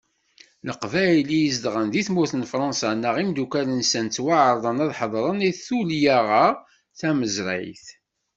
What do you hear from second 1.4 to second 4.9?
izedɣen di tmurt n Fransa, neɣ imeddukkal-nsen, ttwaɛerḍen